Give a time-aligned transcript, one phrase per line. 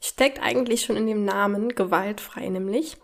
[0.00, 2.96] steckt eigentlich schon in dem Namen gewaltfrei nämlich.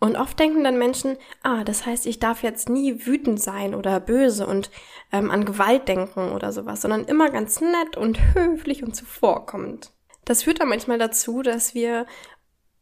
[0.00, 4.00] Und oft denken dann Menschen, ah, das heißt, ich darf jetzt nie wütend sein oder
[4.00, 4.70] böse und
[5.12, 9.92] ähm, an Gewalt denken oder sowas, sondern immer ganz nett und höflich und zuvorkommend.
[10.24, 12.06] Das führt dann manchmal dazu, dass wir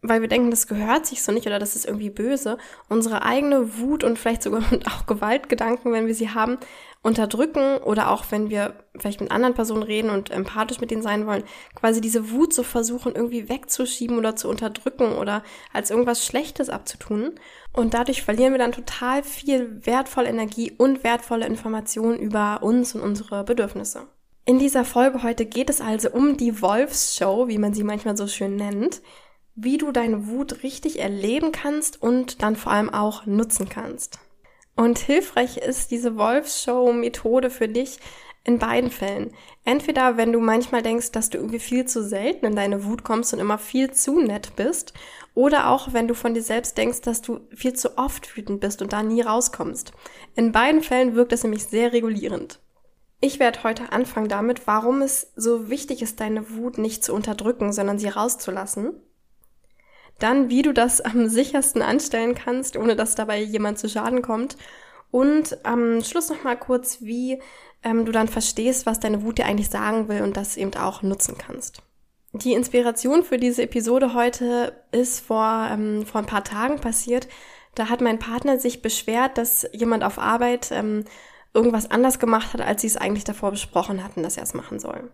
[0.01, 2.57] weil wir denken, das gehört sich so nicht oder das ist irgendwie böse,
[2.89, 6.59] unsere eigene Wut und vielleicht sogar auch Gewaltgedanken, wenn wir sie haben,
[7.03, 11.27] unterdrücken oder auch wenn wir vielleicht mit anderen Personen reden und empathisch mit denen sein
[11.27, 11.45] wollen,
[11.75, 15.43] quasi diese Wut so versuchen irgendwie wegzuschieben oder zu unterdrücken oder
[15.73, 17.35] als irgendwas Schlechtes abzutun.
[17.73, 23.01] Und dadurch verlieren wir dann total viel wertvolle Energie und wertvolle Informationen über uns und
[23.01, 24.09] unsere Bedürfnisse.
[24.45, 28.27] In dieser Folge heute geht es also um die Wolfsshow, wie man sie manchmal so
[28.27, 29.03] schön nennt
[29.61, 34.21] wie du deine Wut richtig erleben kannst und dann vor allem auch nutzen kannst.
[34.77, 37.99] Und hilfreich ist diese Wolfsshow-Methode für dich
[38.45, 39.33] in beiden Fällen.
[39.65, 43.35] Entweder wenn du manchmal denkst, dass du irgendwie viel zu selten in deine Wut kommst
[43.35, 44.95] und immer viel zu nett bist,
[45.35, 48.81] oder auch wenn du von dir selbst denkst, dass du viel zu oft wütend bist
[48.81, 49.93] und da nie rauskommst.
[50.35, 52.61] In beiden Fällen wirkt es nämlich sehr regulierend.
[53.21, 57.73] Ich werde heute anfangen damit, warum es so wichtig ist, deine Wut nicht zu unterdrücken,
[57.73, 58.95] sondern sie rauszulassen.
[60.19, 64.57] Dann, wie du das am sichersten anstellen kannst, ohne dass dabei jemand zu Schaden kommt.
[65.11, 67.41] Und am Schluss noch mal kurz, wie
[67.83, 71.03] ähm, du dann verstehst, was deine Wut dir eigentlich sagen will und das eben auch
[71.03, 71.83] nutzen kannst.
[72.33, 77.27] Die Inspiration für diese Episode heute ist vor, ähm, vor ein paar Tagen passiert.
[77.75, 81.05] Da hat mein Partner sich beschwert, dass jemand auf Arbeit ähm,
[81.55, 84.79] irgendwas anders gemacht hat, als sie es eigentlich davor besprochen hatten, dass er es machen
[84.79, 85.11] soll.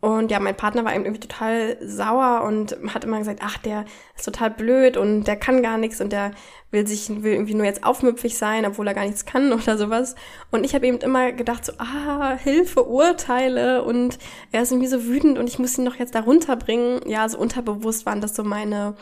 [0.00, 3.84] Und ja, mein Partner war eben irgendwie total sauer und hat immer gesagt, ach, der
[4.16, 6.30] ist total blöd und der kann gar nichts und der
[6.70, 10.14] will sich, will irgendwie nur jetzt aufmüpfig sein, obwohl er gar nichts kann oder sowas.
[10.50, 14.18] Und ich habe eben immer gedacht, so, ah, Hilfe, Urteile und
[14.52, 17.06] er ist irgendwie so wütend und ich muss ihn doch jetzt da runterbringen.
[17.06, 18.94] Ja, so unterbewusst waren das so meine,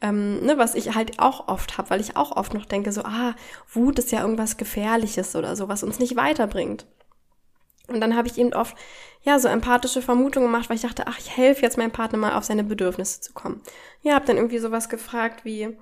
[0.00, 3.02] ähm, ne, was ich halt auch oft habe, weil ich auch oft noch denke, so,
[3.02, 3.34] ah,
[3.72, 6.86] Wut ist ja irgendwas Gefährliches oder so, was uns nicht weiterbringt.
[7.90, 8.76] Und dann habe ich eben oft
[9.22, 12.34] ja so empathische Vermutungen gemacht, weil ich dachte, ach, ich helfe jetzt meinem Partner mal
[12.34, 13.60] auf seine Bedürfnisse zu kommen.
[14.02, 15.76] Ja, habe dann irgendwie sowas gefragt wie,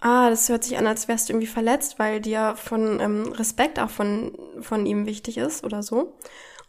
[0.00, 3.78] ah, das hört sich an, als wärst du irgendwie verletzt, weil dir von ähm, Respekt
[3.78, 6.16] auch von, von ihm wichtig ist oder so.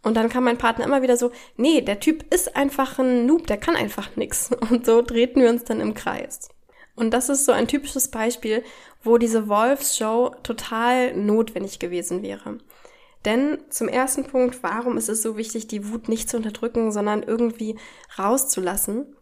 [0.04, 3.48] Und dann kam mein Partner immer wieder so, nee, der Typ ist einfach ein Noob,
[3.48, 4.52] der kann einfach nix.
[4.70, 6.48] Und so drehten wir uns dann im Kreis.
[6.96, 8.64] Und das ist so ein typisches Beispiel,
[9.04, 12.60] wo diese Wolfsshow total notwendig gewesen wäre.
[13.26, 17.24] Denn zum ersten Punkt, warum ist es so wichtig, die Wut nicht zu unterdrücken, sondern
[17.24, 17.76] irgendwie
[18.18, 19.16] rauszulassen?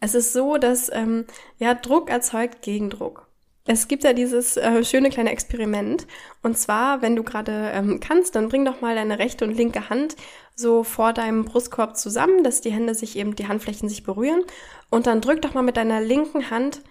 [0.00, 1.26] Es ist so, dass ähm,
[1.58, 3.28] ja Druck erzeugt Gegendruck.
[3.64, 6.08] Es gibt ja dieses äh, schöne kleine Experiment.
[6.42, 9.88] Und zwar, wenn du gerade ähm, kannst, dann bring doch mal deine rechte und linke
[9.88, 10.16] Hand
[10.56, 14.42] so vor deinem Brustkorb zusammen, dass die Hände sich eben, die Handflächen sich berühren.
[14.90, 16.82] Und dann drück doch mal mit deiner linken Hand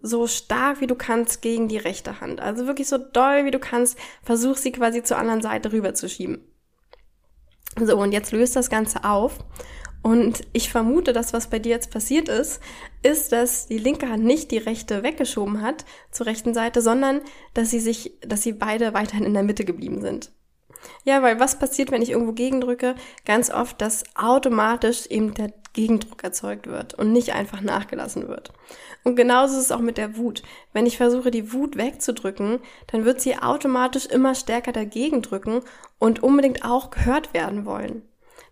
[0.00, 2.40] so stark wie du kannst gegen die rechte Hand.
[2.40, 6.08] Also wirklich so doll wie du kannst, versuch sie quasi zur anderen Seite rüber zu
[6.08, 6.44] schieben.
[7.76, 9.38] So, und jetzt löst das Ganze auf.
[10.02, 12.60] Und ich vermute, dass was bei dir jetzt passiert ist,
[13.02, 17.20] ist, dass die linke Hand nicht die rechte weggeschoben hat zur rechten Seite, sondern
[17.52, 20.30] dass sie sich, dass sie beide weiterhin in der Mitte geblieben sind.
[21.04, 22.94] Ja, weil was passiert, wenn ich irgendwo gegendrücke?
[23.24, 28.52] Ganz oft, dass automatisch eben der Gegendruck erzeugt wird und nicht einfach nachgelassen wird.
[29.04, 30.42] Und genauso ist es auch mit der Wut.
[30.72, 35.60] Wenn ich versuche, die Wut wegzudrücken, dann wird sie automatisch immer stärker dagegen drücken
[35.98, 38.02] und unbedingt auch gehört werden wollen.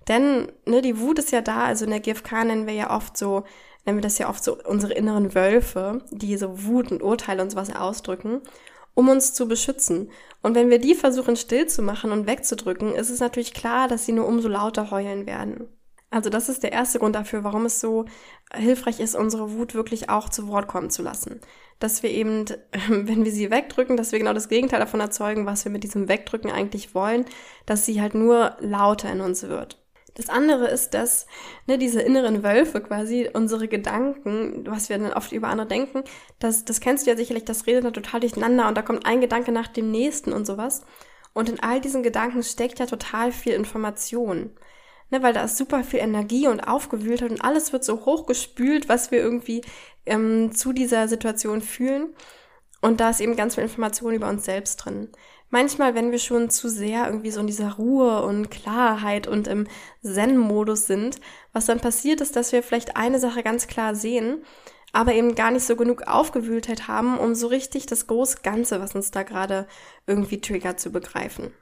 [0.08, 3.16] Denn ne, die Wut ist ja da, also in der GfK nennen wir ja oft
[3.16, 3.44] so,
[3.84, 7.50] nennen wir das ja oft so unsere inneren Wölfe, die so Wut und Urteile und
[7.50, 8.42] sowas ausdrücken
[8.96, 10.10] um uns zu beschützen.
[10.42, 14.06] Und wenn wir die versuchen still zu machen und wegzudrücken, ist es natürlich klar, dass
[14.06, 15.68] sie nur umso lauter heulen werden.
[16.10, 18.04] Also das ist der erste Grund dafür, warum es so
[18.54, 21.40] hilfreich ist, unsere Wut wirklich auch zu Wort kommen zu lassen.
[21.80, 22.44] Dass wir eben,
[22.88, 26.08] wenn wir sie wegdrücken, dass wir genau das Gegenteil davon erzeugen, was wir mit diesem
[26.08, 27.24] Wegdrücken eigentlich wollen,
[27.66, 29.82] dass sie halt nur lauter in uns wird.
[30.16, 31.26] Das andere ist, dass
[31.66, 36.04] ne, diese inneren Wölfe quasi, unsere Gedanken, was wir dann oft über andere denken,
[36.38, 39.20] das, das kennst du ja sicherlich, das redet dann total durcheinander und da kommt ein
[39.20, 40.86] Gedanke nach dem nächsten und sowas.
[41.34, 44.52] Und in all diesen Gedanken steckt ja total viel Information.
[45.10, 49.12] Ne, weil da ist super viel Energie und Aufgewühltheit und alles wird so hochgespült, was
[49.12, 49.62] wir irgendwie
[50.04, 52.14] ähm, zu dieser Situation fühlen.
[52.80, 55.08] Und da ist eben ganz viel Information über uns selbst drin.
[55.48, 59.66] Manchmal, wenn wir schon zu sehr irgendwie so in dieser Ruhe und Klarheit und im
[60.02, 61.20] Zen-Modus sind,
[61.52, 64.42] was dann passiert ist, dass wir vielleicht eine Sache ganz klar sehen,
[64.92, 68.94] aber eben gar nicht so genug Aufgewühltheit haben, um so richtig das große Ganze, was
[68.94, 69.68] uns da gerade
[70.06, 71.52] irgendwie triggert, zu begreifen.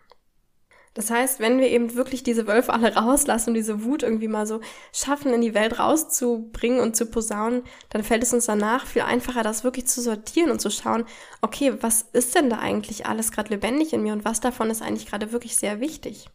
[0.95, 4.47] Das heißt, wenn wir eben wirklich diese Wölfe alle rauslassen und diese Wut irgendwie mal
[4.47, 4.61] so
[4.93, 9.43] schaffen, in die Welt rauszubringen und zu posaunen, dann fällt es uns danach viel einfacher,
[9.43, 11.05] das wirklich zu sortieren und zu schauen,
[11.41, 14.83] okay, was ist denn da eigentlich alles gerade lebendig in mir und was davon ist
[14.83, 16.31] eigentlich gerade wirklich sehr wichtig.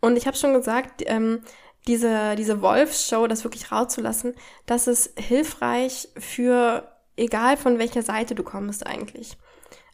[0.00, 1.40] Und ich habe schon gesagt, ähm,
[1.86, 4.34] diese, diese Wolfsshow, das wirklich rauszulassen,
[4.66, 9.36] das ist hilfreich für egal von welcher Seite du kommst eigentlich.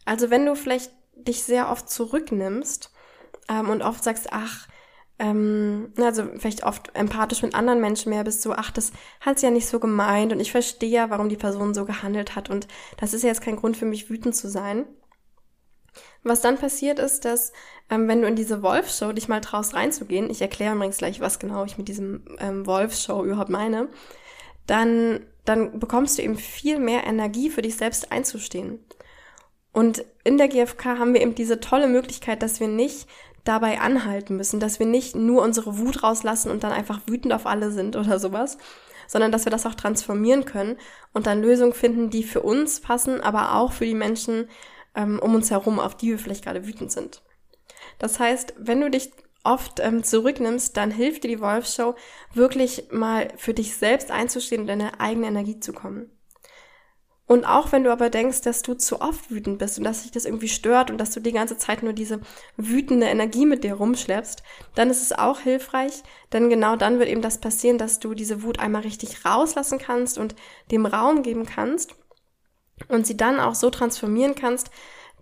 [0.03, 2.91] Also wenn du vielleicht dich sehr oft zurücknimmst
[3.49, 4.67] ähm, und oft sagst, ach,
[5.19, 9.45] ähm, also vielleicht oft empathisch mit anderen Menschen mehr bist, so, ach, das hat sie
[9.45, 12.67] ja nicht so gemeint und ich verstehe ja, warum die Person so gehandelt hat und
[12.97, 14.85] das ist ja jetzt kein Grund für mich, wütend zu sein.
[16.23, 17.51] Was dann passiert ist, dass
[17.89, 21.39] ähm, wenn du in diese Wolfshow dich mal traust reinzugehen, ich erkläre übrigens gleich, was
[21.39, 23.89] genau ich mit diesem ähm, Wolfshow überhaupt meine,
[24.67, 28.79] dann, dann bekommst du eben viel mehr Energie für dich selbst einzustehen.
[29.73, 33.07] Und in der GfK haben wir eben diese tolle Möglichkeit, dass wir nicht
[33.43, 37.45] dabei anhalten müssen, dass wir nicht nur unsere Wut rauslassen und dann einfach wütend auf
[37.45, 38.57] alle sind oder sowas,
[39.07, 40.77] sondern dass wir das auch transformieren können
[41.13, 44.47] und dann Lösungen finden, die für uns passen, aber auch für die Menschen
[44.95, 47.21] ähm, um uns herum, auf die wir vielleicht gerade wütend sind.
[47.99, 49.11] Das heißt, wenn du dich
[49.43, 51.95] oft ähm, zurücknimmst, dann hilft dir die Wolfshow
[52.33, 56.09] wirklich mal für dich selbst einzustehen und deine eigene Energie zu kommen.
[57.31, 60.11] Und auch wenn du aber denkst, dass du zu oft wütend bist und dass sich
[60.11, 62.19] das irgendwie stört und dass du die ganze Zeit nur diese
[62.57, 64.43] wütende Energie mit dir rumschleppst,
[64.75, 68.43] dann ist es auch hilfreich, denn genau dann wird eben das passieren, dass du diese
[68.43, 70.35] Wut einmal richtig rauslassen kannst und
[70.71, 71.95] dem Raum geben kannst
[72.89, 74.69] und sie dann auch so transformieren kannst,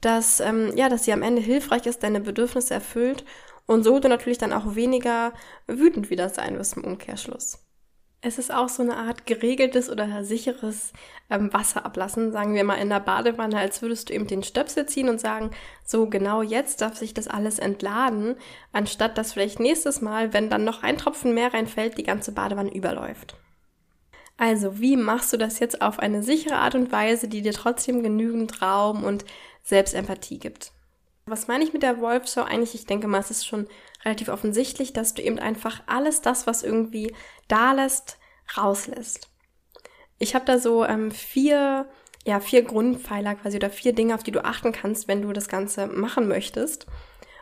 [0.01, 3.23] dass, ähm, ja, dass sie am Ende hilfreich ist, deine Bedürfnisse erfüllt
[3.67, 5.31] und so du natürlich dann auch weniger
[5.67, 7.68] wütend wieder sein wirst im Umkehrschluss.
[8.21, 10.91] Es ist auch so eine Art geregeltes oder sicheres
[11.29, 14.85] ähm, Wasser ablassen, sagen wir mal in der Badewanne, als würdest du eben den Stöpsel
[14.87, 15.51] ziehen und sagen,
[15.85, 18.35] so genau jetzt darf sich das alles entladen,
[18.73, 22.73] anstatt dass vielleicht nächstes Mal, wenn dann noch ein Tropfen mehr reinfällt, die ganze Badewanne
[22.73, 23.37] überläuft.
[24.35, 28.03] Also, wie machst du das jetzt auf eine sichere Art und Weise, die dir trotzdem
[28.03, 29.23] genügend Raum und
[29.63, 30.71] Selbstempathie gibt?
[31.25, 32.73] Was meine ich mit der Wolfshow eigentlich?
[32.73, 33.67] Ich denke mal, es ist schon
[34.05, 37.13] relativ offensichtlich, dass du eben einfach alles das, was irgendwie
[37.47, 38.17] da lässt,
[38.57, 39.29] rauslässt.
[40.17, 41.87] Ich habe da so ähm, vier,
[42.25, 45.47] ja, vier Grundpfeiler quasi oder vier Dinge, auf die du achten kannst, wenn du das
[45.47, 46.87] Ganze machen möchtest.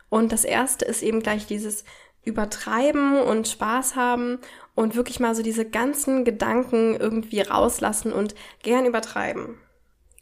[0.09, 1.83] Und das erste ist eben gleich dieses
[2.24, 4.39] Übertreiben und Spaß haben
[4.75, 9.57] und wirklich mal so diese ganzen Gedanken irgendwie rauslassen und gern übertreiben.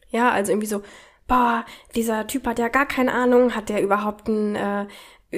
[0.10, 0.84] Ja, also irgendwie so,
[1.28, 1.66] boah,
[1.96, 4.88] dieser Typ hat ja gar keine Ahnung, hat der überhaupt ein, äh,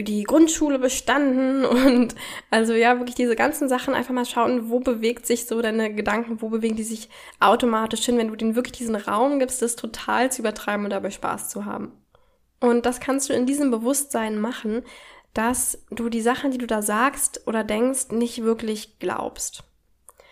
[0.03, 2.15] die Grundschule bestanden und
[2.49, 6.41] also ja, wirklich diese ganzen Sachen einfach mal schauen, wo bewegt sich so deine Gedanken,
[6.41, 7.09] wo bewegen die sich
[7.39, 11.11] automatisch hin, wenn du denen wirklich diesen Raum gibst, das total zu übertreiben und dabei
[11.11, 11.91] Spaß zu haben.
[12.59, 14.83] Und das kannst du in diesem Bewusstsein machen,
[15.33, 19.63] dass du die Sachen, die du da sagst oder denkst, nicht wirklich glaubst.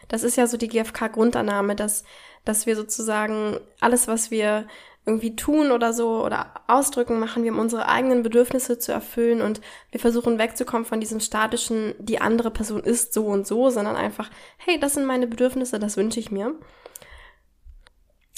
[0.07, 2.03] Das ist ja so die GfK-Grundannahme, dass,
[2.43, 4.67] dass wir sozusagen alles, was wir
[5.05, 9.61] irgendwie tun oder so oder ausdrücken, machen wir, um unsere eigenen Bedürfnisse zu erfüllen und
[9.91, 14.31] wir versuchen wegzukommen von diesem statischen, die andere Person ist so und so, sondern einfach,
[14.57, 16.55] hey, das sind meine Bedürfnisse, das wünsche ich mir.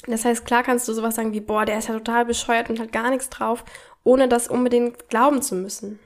[0.06, 2.80] Das heißt, klar kannst du sowas sagen wie, boah, der ist ja total bescheuert und
[2.80, 3.64] hat gar nichts drauf,
[4.04, 5.98] ohne das unbedingt glauben zu müssen.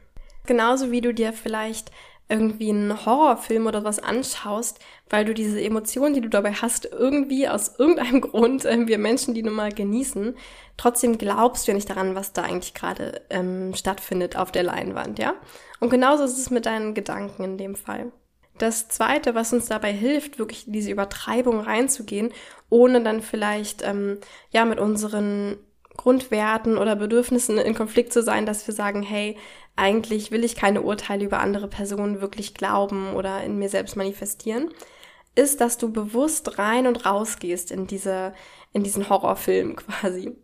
[0.47, 1.91] Genauso wie du dir vielleicht
[2.33, 7.47] irgendwie einen Horrorfilm oder was anschaust, weil du diese Emotionen, die du dabei hast, irgendwie
[7.47, 10.35] aus irgendeinem Grund, äh, wir Menschen, die nun mal genießen,
[10.79, 15.19] trotzdem glaubst du ja nicht daran, was da eigentlich gerade ähm, stattfindet auf der Leinwand,
[15.19, 15.35] ja?
[15.79, 18.13] Und genauso ist es mit deinen Gedanken in dem Fall.
[18.59, 22.33] Das zweite, was uns dabei hilft, wirklich in diese Übertreibung reinzugehen,
[22.71, 24.19] ohne dann vielleicht ähm,
[24.51, 25.59] ja mit unseren
[25.97, 29.37] Grundwerten oder Bedürfnissen in Konflikt zu sein, dass wir sagen, hey,
[29.77, 34.71] eigentlich will ich keine Urteile über andere Personen wirklich glauben oder in mir selbst manifestieren,
[35.35, 38.35] ist, dass du bewusst rein und raus gehst in diese,
[38.73, 40.37] in diesen Horrorfilm quasi.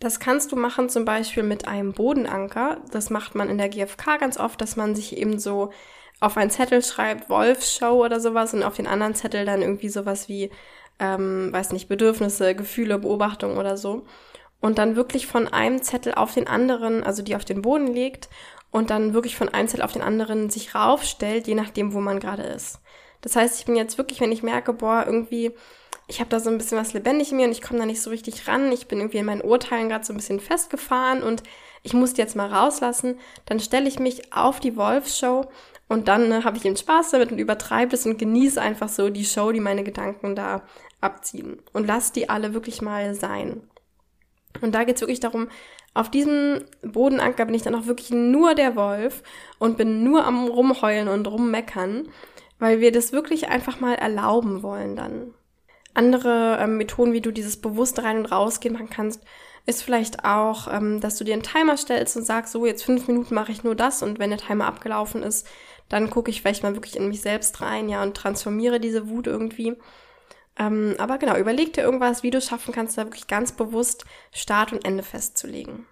[0.00, 2.80] Das kannst du machen zum Beispiel mit einem Bodenanker.
[2.90, 5.70] Das macht man in der GfK ganz oft, dass man sich eben so
[6.18, 10.28] auf einen Zettel schreibt, Wolfshow oder sowas und auf den anderen Zettel dann irgendwie sowas
[10.28, 10.50] wie,
[10.98, 14.04] ähm, weiß nicht, Bedürfnisse, Gefühle, Beobachtung oder so.
[14.60, 18.28] Und dann wirklich von einem Zettel auf den anderen, also die auf den Boden legt
[18.72, 22.18] und dann wirklich von einem Zelt auf den anderen sich raufstellt, je nachdem, wo man
[22.18, 22.80] gerade ist.
[23.20, 25.52] Das heißt, ich bin jetzt wirklich, wenn ich merke, boah, irgendwie,
[26.08, 28.02] ich habe da so ein bisschen was lebendig in mir und ich komme da nicht
[28.02, 31.44] so richtig ran, ich bin irgendwie in meinen Urteilen gerade so ein bisschen festgefahren und
[31.84, 35.48] ich muss die jetzt mal rauslassen, dann stelle ich mich auf die Wolfshow
[35.88, 39.10] und dann ne, habe ich eben Spaß damit und übertreibe es und genieße einfach so
[39.10, 40.62] die Show, die meine Gedanken da
[41.02, 41.60] abziehen.
[41.74, 43.68] Und lass die alle wirklich mal sein.
[44.60, 45.48] Und da geht es wirklich darum,
[45.94, 49.22] auf diesem Bodenanker bin ich dann auch wirklich nur der Wolf
[49.58, 52.08] und bin nur am Rumheulen und Rummeckern,
[52.58, 55.34] weil wir das wirklich einfach mal erlauben wollen dann.
[55.94, 59.22] Andere ähm, Methoden, wie du dieses bewusst rein und rausgehen machen kannst,
[59.66, 63.06] ist vielleicht auch, ähm, dass du dir einen Timer stellst und sagst, so jetzt fünf
[63.06, 65.46] Minuten mache ich nur das und wenn der Timer abgelaufen ist,
[65.88, 69.26] dann gucke ich vielleicht mal wirklich in mich selbst rein, ja, und transformiere diese Wut
[69.26, 69.76] irgendwie.
[70.58, 74.04] Ähm, aber genau, überleg dir irgendwas, wie du es schaffen kannst, da wirklich ganz bewusst
[74.32, 75.86] Start und Ende festzulegen.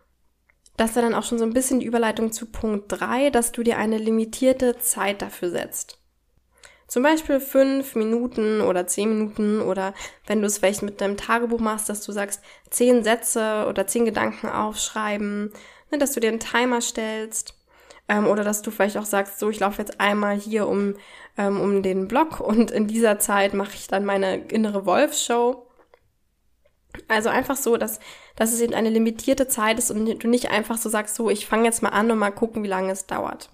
[0.77, 3.63] Das ist dann auch schon so ein bisschen die Überleitung zu Punkt 3, dass du
[3.63, 5.99] dir eine limitierte Zeit dafür setzt.
[6.91, 9.95] Zum Beispiel fünf Minuten oder zehn Minuten oder
[10.27, 14.05] wenn du es vielleicht mit deinem Tagebuch machst, dass du sagst, zehn Sätze oder zehn
[14.05, 15.53] Gedanken aufschreiben,
[15.91, 17.55] ne, dass du dir einen Timer stellst
[18.09, 20.95] ähm, oder dass du vielleicht auch sagst, so, ich laufe jetzt einmal hier um,
[21.37, 25.67] ähm, um den Block und in dieser Zeit mache ich dann meine innere Wolfshow.
[27.09, 28.01] Also einfach so, dass,
[28.37, 31.47] dass es eben eine limitierte Zeit ist und du nicht einfach so sagst, so, ich
[31.47, 33.51] fange jetzt mal an und mal gucken, wie lange es dauert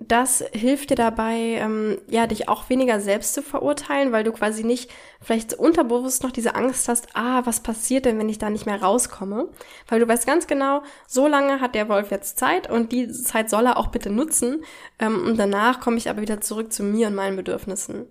[0.00, 4.64] das hilft dir dabei, ähm, ja, dich auch weniger selbst zu verurteilen, weil du quasi
[4.64, 4.90] nicht
[5.20, 8.80] vielleicht unterbewusst noch diese Angst hast, ah, was passiert denn, wenn ich da nicht mehr
[8.80, 9.48] rauskomme?
[9.88, 13.50] Weil du weißt ganz genau, so lange hat der Wolf jetzt Zeit und die Zeit
[13.50, 14.64] soll er auch bitte nutzen.
[14.98, 18.06] Ähm, und danach komme ich aber wieder zurück zu mir und meinen Bedürfnissen.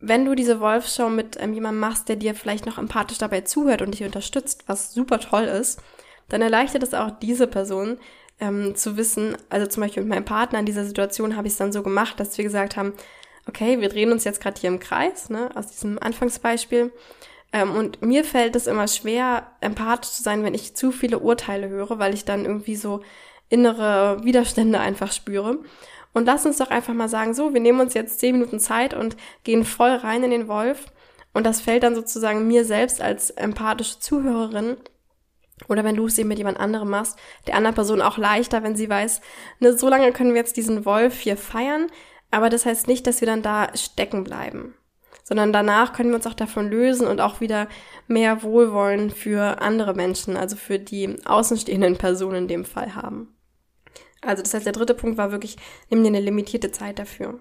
[0.00, 3.82] Wenn du diese Wolfshow mit ähm, jemandem machst, der dir vielleicht noch empathisch dabei zuhört
[3.82, 5.80] und dich unterstützt, was super toll ist,
[6.28, 7.98] dann erleichtert es auch diese Person,
[8.40, 11.58] ähm, zu wissen, also zum Beispiel mit meinem Partner in dieser Situation habe ich es
[11.58, 12.92] dann so gemacht, dass wir gesagt haben,
[13.48, 16.92] okay, wir drehen uns jetzt gerade hier im Kreis, ne, aus diesem Anfangsbeispiel.
[17.52, 21.68] Ähm, und mir fällt es immer schwer, empathisch zu sein, wenn ich zu viele Urteile
[21.68, 23.02] höre, weil ich dann irgendwie so
[23.48, 25.58] innere Widerstände einfach spüre.
[26.12, 28.94] Und lass uns doch einfach mal sagen, so, wir nehmen uns jetzt zehn Minuten Zeit
[28.94, 30.86] und gehen voll rein in den Wolf.
[31.34, 34.78] Und das fällt dann sozusagen mir selbst als empathische Zuhörerin
[35.68, 38.76] oder wenn du es eben mit jemand anderem machst, der anderen Person auch leichter, wenn
[38.76, 39.20] sie weiß,
[39.60, 41.86] ne, so lange können wir jetzt diesen Wolf hier feiern,
[42.30, 44.74] aber das heißt nicht, dass wir dann da stecken bleiben.
[45.24, 47.68] Sondern danach können wir uns auch davon lösen und auch wieder
[48.06, 53.34] mehr Wohlwollen für andere Menschen, also für die außenstehenden Personen in dem Fall haben.
[54.20, 55.56] Also das heißt, der dritte Punkt war wirklich,
[55.90, 57.40] nimm dir eine limitierte Zeit dafür.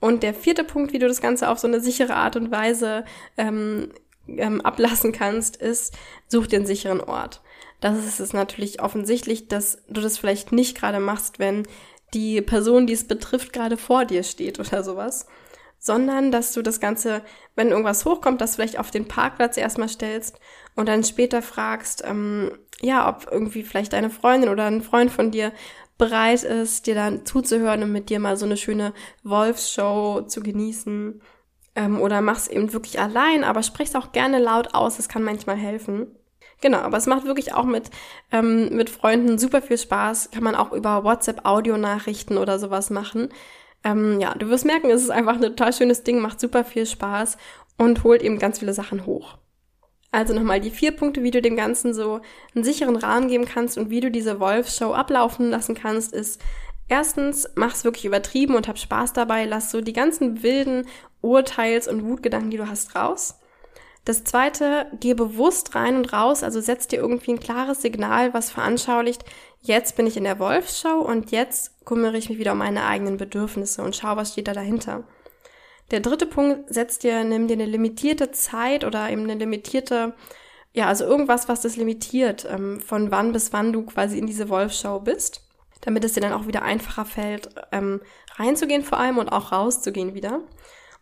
[0.00, 3.04] Und der vierte Punkt, wie du das Ganze auf so eine sichere Art und Weise
[3.36, 3.90] ähm,
[4.36, 7.40] ähm, ablassen kannst, ist, such einen sicheren Ort.
[7.80, 11.66] Das ist es natürlich offensichtlich, dass du das vielleicht nicht gerade machst, wenn
[12.14, 15.26] die Person, die es betrifft, gerade vor dir steht oder sowas,
[15.78, 17.22] sondern dass du das Ganze,
[17.54, 20.38] wenn irgendwas hochkommt, das vielleicht auf den Parkplatz erstmal stellst
[20.74, 25.30] und dann später fragst, ähm, ja, ob irgendwie vielleicht deine Freundin oder ein Freund von
[25.30, 25.52] dir
[25.98, 28.92] bereit ist, dir dann zuzuhören und mit dir mal so eine schöne
[29.24, 31.20] Wolfsshow zu genießen
[31.78, 35.56] ähm, oder mach's eben wirklich allein, aber sprich's auch gerne laut aus, das kann manchmal
[35.56, 36.08] helfen.
[36.60, 37.90] Genau, aber es macht wirklich auch mit,
[38.32, 40.32] ähm, mit Freunden super viel Spaß.
[40.32, 43.28] Kann man auch über WhatsApp Audionachrichten oder sowas machen.
[43.84, 46.84] Ähm, ja, du wirst merken, es ist einfach ein total schönes Ding, macht super viel
[46.84, 47.38] Spaß
[47.76, 49.38] und holt eben ganz viele Sachen hoch.
[50.10, 52.20] Also nochmal die vier Punkte, wie du dem Ganzen so
[52.56, 56.40] einen sicheren Rahmen geben kannst und wie du diese Wolf-Show ablaufen lassen kannst, ist
[56.88, 60.86] erstens, mach's wirklich übertrieben und hab Spaß dabei, lass so die ganzen wilden
[61.20, 63.38] Urteils- und Wutgedanken, die du hast, raus.
[64.04, 68.50] Das zweite, geh bewusst rein und raus, also setz dir irgendwie ein klares Signal, was
[68.50, 69.22] veranschaulicht,
[69.60, 73.18] jetzt bin ich in der Wolfsschau und jetzt kümmere ich mich wieder um meine eigenen
[73.18, 75.04] Bedürfnisse und schau, was steht da dahinter.
[75.90, 80.14] Der dritte Punkt, setz dir, nimm dir eine limitierte Zeit oder eben eine limitierte,
[80.72, 84.48] ja, also irgendwas, was das limitiert, ähm, von wann bis wann du quasi in diese
[84.48, 85.42] Wolfsschau bist,
[85.80, 88.00] damit es dir dann auch wieder einfacher fällt, ähm,
[88.36, 90.40] reinzugehen vor allem und auch rauszugehen wieder.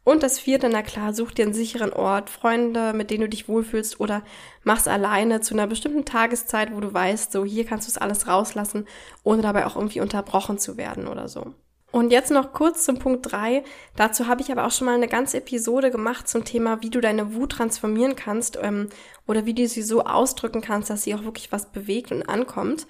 [0.06, 3.48] Und das vierte, na klar, such dir einen sicheren Ort, Freunde, mit denen du dich
[3.48, 4.22] wohlfühlst oder
[4.62, 8.28] mach's alleine zu einer bestimmten Tageszeit, wo du weißt, so hier kannst du es alles
[8.28, 8.86] rauslassen,
[9.24, 11.54] ohne dabei auch irgendwie unterbrochen zu werden oder so.
[11.90, 13.64] Und jetzt noch kurz zum Punkt drei.
[13.96, 17.00] Dazu habe ich aber auch schon mal eine ganze Episode gemacht zum Thema, wie du
[17.00, 18.90] deine Wut transformieren kannst ähm,
[19.26, 22.86] oder wie du sie so ausdrücken kannst, dass sie auch wirklich was bewegt und ankommt.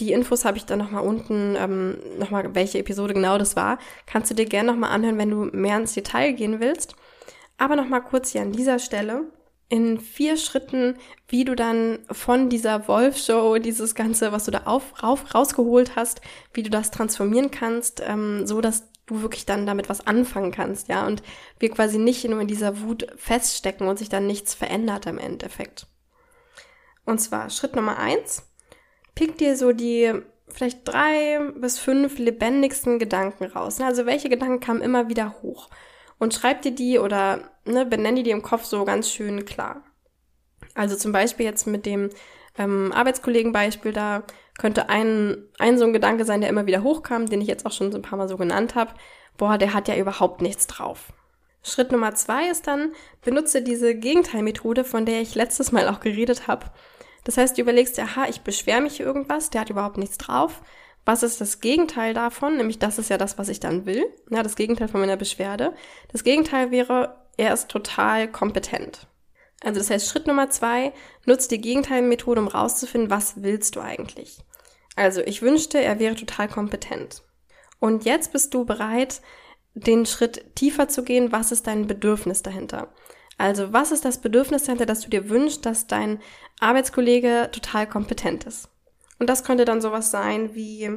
[0.00, 3.78] Die Infos habe ich dann nochmal unten, ähm, nochmal, welche Episode genau das war.
[4.06, 6.94] Kannst du dir gerne nochmal anhören, wenn du mehr ins Detail gehen willst.
[7.58, 9.24] Aber nochmal kurz hier an dieser Stelle.
[9.68, 10.96] in vier Schritten,
[11.28, 16.20] wie du dann von dieser Wolf-Show, dieses Ganze, was du da auf, rauf, rausgeholt hast,
[16.52, 20.88] wie du das transformieren kannst, ähm, so dass du wirklich dann damit was anfangen kannst,
[20.88, 21.22] ja, und
[21.58, 25.86] wir quasi nicht nur in dieser Wut feststecken und sich dann nichts verändert im Endeffekt.
[27.04, 28.44] Und zwar Schritt Nummer eins,
[29.16, 30.14] pick dir so die
[30.46, 33.80] vielleicht drei bis fünf lebendigsten Gedanken raus.
[33.80, 33.86] Ne?
[33.86, 35.68] Also welche Gedanken kamen immer wieder hoch?
[36.18, 39.82] Und schreib dir die oder ne, benenn die im Kopf so ganz schön klar.
[40.74, 42.10] Also zum Beispiel jetzt mit dem
[42.56, 44.22] ähm, Arbeitskollegenbeispiel, da
[44.58, 47.72] könnte ein, ein so ein Gedanke sein, der immer wieder hochkam, den ich jetzt auch
[47.72, 48.94] schon so ein paar Mal so genannt habe.
[49.36, 51.12] Boah, der hat ja überhaupt nichts drauf.
[51.62, 52.92] Schritt Nummer zwei ist dann,
[53.22, 56.66] benutze diese Gegenteilmethode, von der ich letztes Mal auch geredet habe.
[57.26, 60.62] Das heißt, du überlegst dir, aha, ich beschwere mich irgendwas, der hat überhaupt nichts drauf.
[61.04, 62.56] Was ist das Gegenteil davon?
[62.56, 64.04] Nämlich das ist ja das, was ich dann will.
[64.30, 65.74] Ja, das Gegenteil von meiner Beschwerde.
[66.12, 69.08] Das Gegenteil wäre, er ist total kompetent.
[69.60, 70.92] Also das heißt, Schritt Nummer zwei,
[71.24, 74.38] nutzt die Gegenteilmethode, um rauszufinden, was willst du eigentlich.
[74.94, 77.24] Also ich wünschte, er wäre total kompetent.
[77.80, 79.20] Und jetzt bist du bereit,
[79.74, 81.32] den Schritt tiefer zu gehen.
[81.32, 82.94] Was ist dein Bedürfnis dahinter?
[83.38, 86.20] Also was ist das Bedürfnis dahinter, dass du dir wünschst, dass dein
[86.60, 88.68] Arbeitskollege total kompetent ist?
[89.18, 90.90] Und das könnte dann sowas sein wie,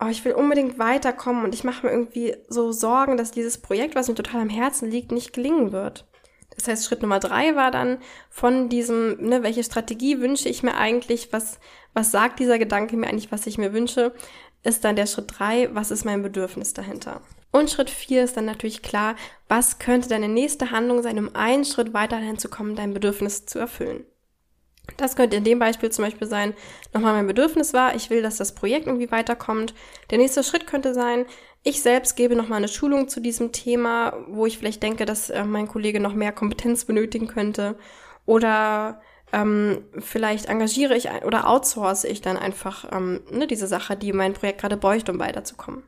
[0.00, 3.94] oh, ich will unbedingt weiterkommen und ich mache mir irgendwie so Sorgen, dass dieses Projekt,
[3.94, 6.06] was mir total am Herzen liegt, nicht gelingen wird.
[6.56, 7.98] Das heißt, Schritt Nummer drei war dann
[8.30, 11.60] von diesem, ne, welche Strategie wünsche ich mir eigentlich, was,
[11.94, 14.12] was sagt dieser Gedanke mir eigentlich, was ich mir wünsche,
[14.64, 17.20] ist dann der Schritt drei, was ist mein Bedürfnis dahinter?
[17.50, 19.16] Und Schritt vier ist dann natürlich klar,
[19.48, 23.58] was könnte deine nächste Handlung sein, um einen Schritt weiterhin zu kommen, dein Bedürfnis zu
[23.58, 24.04] erfüllen.
[24.96, 26.54] Das könnte in dem Beispiel zum Beispiel sein,
[26.94, 29.74] nochmal mein Bedürfnis war, ich will, dass das Projekt irgendwie weiterkommt.
[30.10, 31.26] Der nächste Schritt könnte sein,
[31.62, 35.44] ich selbst gebe nochmal eine Schulung zu diesem Thema, wo ich vielleicht denke, dass äh,
[35.44, 37.76] mein Kollege noch mehr Kompetenz benötigen könnte.
[38.24, 39.00] Oder
[39.32, 44.34] ähm, vielleicht engagiere ich oder outsource ich dann einfach ähm, ne, diese Sache, die mein
[44.34, 45.82] Projekt gerade bräuchte, um weiterzukommen.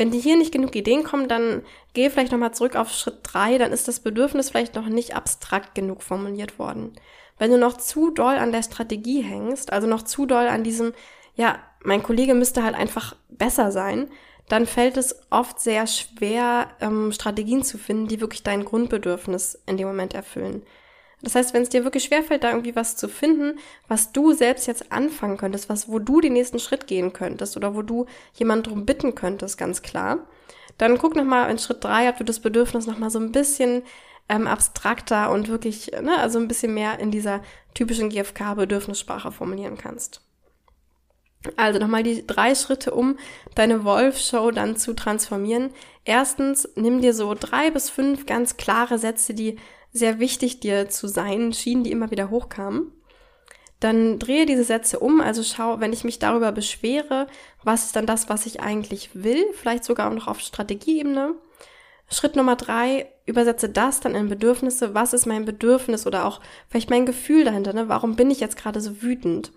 [0.00, 1.60] Wenn dir hier nicht genug Ideen kommen, dann
[1.92, 3.58] geh vielleicht nochmal zurück auf Schritt drei.
[3.58, 6.94] dann ist das Bedürfnis vielleicht noch nicht abstrakt genug formuliert worden.
[7.36, 10.94] Wenn du noch zu doll an der Strategie hängst, also noch zu doll an diesem,
[11.34, 14.08] ja, mein Kollege müsste halt einfach besser sein,
[14.48, 19.76] dann fällt es oft sehr schwer, ähm, Strategien zu finden, die wirklich dein Grundbedürfnis in
[19.76, 20.62] dem Moment erfüllen.
[21.22, 24.66] Das heißt, wenn es dir wirklich schwerfällt, da irgendwie was zu finden, was du selbst
[24.66, 28.64] jetzt anfangen könntest, was, wo du den nächsten Schritt gehen könntest oder wo du jemanden
[28.64, 30.26] drum bitten könntest, ganz klar,
[30.78, 33.82] dann guck nochmal in Schritt drei, ob du das Bedürfnis nochmal so ein bisschen
[34.30, 37.42] ähm, abstrakter und wirklich, ne, also ein bisschen mehr in dieser
[37.74, 40.22] typischen GFK-Bedürfnissprache formulieren kannst.
[41.56, 43.18] Also nochmal die drei Schritte, um
[43.54, 45.70] deine Wolf-Show dann zu transformieren.
[46.04, 49.58] Erstens, nimm dir so drei bis fünf ganz klare Sätze, die
[49.92, 52.92] sehr wichtig dir zu sein schienen, die immer wieder hochkamen.
[53.80, 57.26] Dann drehe diese Sätze um, also schau, wenn ich mich darüber beschwere,
[57.64, 61.34] was ist dann das, was ich eigentlich will, vielleicht sogar auch noch auf Strategieebene.
[62.10, 64.94] Schritt Nummer drei, übersetze das dann in Bedürfnisse.
[64.94, 67.72] Was ist mein Bedürfnis oder auch vielleicht mein Gefühl dahinter?
[67.72, 67.88] Ne?
[67.88, 69.52] Warum bin ich jetzt gerade so wütend?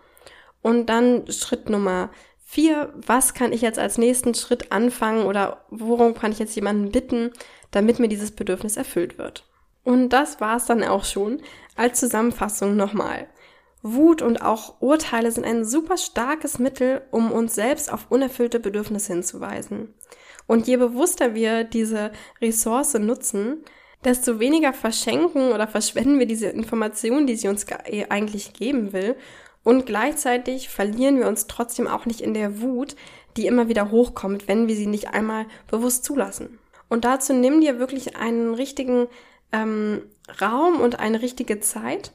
[0.62, 2.12] Und dann Schritt Nummer
[2.46, 6.92] vier, was kann ich jetzt als nächsten Schritt anfangen oder worum kann ich jetzt jemanden
[6.92, 7.32] bitten,
[7.72, 9.44] damit mir dieses Bedürfnis erfüllt wird?
[9.84, 11.42] Und das war's dann auch schon
[11.76, 13.28] als Zusammenfassung nochmal.
[13.82, 19.12] Wut und auch Urteile sind ein super starkes Mittel, um uns selbst auf unerfüllte Bedürfnisse
[19.12, 19.94] hinzuweisen.
[20.48, 23.64] Und je bewusster wir diese Ressource nutzen,
[24.06, 29.16] desto weniger verschenken oder verschwenden wir diese Information, die sie uns äh, eigentlich geben will.
[29.64, 32.96] Und gleichzeitig verlieren wir uns trotzdem auch nicht in der Wut,
[33.38, 36.60] die immer wieder hochkommt, wenn wir sie nicht einmal bewusst zulassen.
[36.90, 39.08] Und dazu nimm dir wirklich einen richtigen
[39.54, 40.02] ähm,
[40.42, 42.12] Raum und eine richtige Zeit,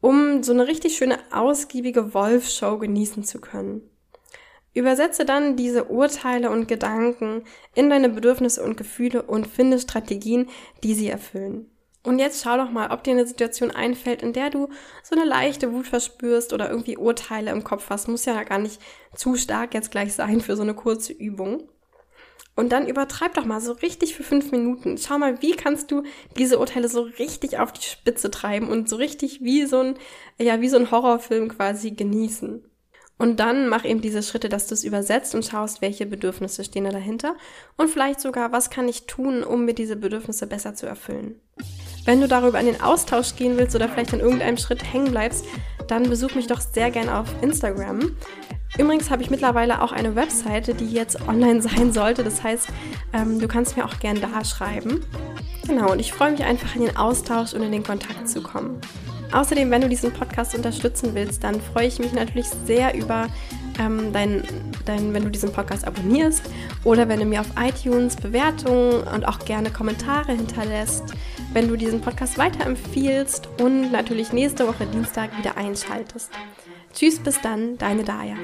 [0.00, 3.82] um so eine richtig schöne, ausgiebige Wolf-Show genießen zu können.
[4.72, 7.42] Übersetze dann diese Urteile und Gedanken
[7.74, 10.48] in deine Bedürfnisse und Gefühle und finde Strategien,
[10.84, 11.70] die sie erfüllen.
[12.02, 14.68] Und jetzt schau doch mal, ob dir eine Situation einfällt, in der du
[15.02, 18.08] so eine leichte Wut verspürst oder irgendwie Urteile im Kopf hast.
[18.08, 18.80] Muss ja gar nicht
[19.14, 21.68] zu stark jetzt gleich sein für so eine kurze Übung.
[22.56, 24.98] Und dann übertreib doch mal so richtig für fünf Minuten.
[24.98, 26.02] Schau mal, wie kannst du
[26.36, 29.94] diese Urteile so richtig auf die Spitze treiben und so richtig wie so ein,
[30.38, 32.64] ja, wie so ein Horrorfilm quasi genießen.
[33.20, 36.84] Und dann mach eben diese Schritte, dass du es übersetzt und schaust, welche Bedürfnisse stehen
[36.84, 37.36] da dahinter.
[37.76, 41.38] Und vielleicht sogar, was kann ich tun, um mir diese Bedürfnisse besser zu erfüllen.
[42.06, 45.44] Wenn du darüber in den Austausch gehen willst oder vielleicht an irgendeinem Schritt hängen bleibst,
[45.86, 48.16] dann besuch mich doch sehr gern auf Instagram.
[48.78, 52.24] Übrigens habe ich mittlerweile auch eine Webseite, die jetzt online sein sollte.
[52.24, 52.68] Das heißt,
[53.12, 55.04] ähm, du kannst mir auch gern da schreiben.
[55.66, 58.80] Genau, und ich freue mich einfach in den Austausch und in den Kontakt zu kommen.
[59.32, 63.28] Außerdem, wenn du diesen Podcast unterstützen willst, dann freue ich mich natürlich sehr über
[63.78, 64.42] ähm, dein,
[64.84, 66.42] dein, wenn du diesen Podcast abonnierst
[66.82, 71.14] oder wenn du mir auf iTunes Bewertungen und auch gerne Kommentare hinterlässt,
[71.52, 76.30] wenn du diesen Podcast weiterempfiehlst und natürlich nächste Woche Dienstag wieder einschaltest.
[76.92, 78.36] Tschüss, bis dann, deine Daya.